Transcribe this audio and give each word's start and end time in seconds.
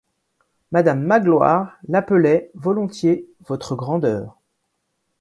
Madame 0.71 1.03
Magloire 1.03 1.77
l’appelait 1.87 2.49
volontiers 2.55 3.29
Votre 3.41 3.75
Grandeur. 3.75 4.35